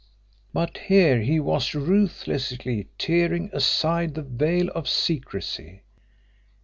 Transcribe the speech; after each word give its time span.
But 0.51 0.79
here 0.87 1.21
he 1.21 1.39
was 1.39 1.75
ruthlessly 1.75 2.87
tearing 2.97 3.51
aside 3.53 4.15
the 4.15 4.23
veil 4.23 4.69
of 4.69 4.89
secrecy. 4.89 5.83